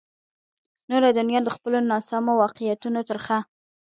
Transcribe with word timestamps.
نوره 0.89 1.09
دنیا 1.17 1.39
د 1.43 1.49
خپلو 1.55 1.77
ناسمو 1.89 2.33
واقعیتونو 2.43 2.99
ترخه. 3.09 3.37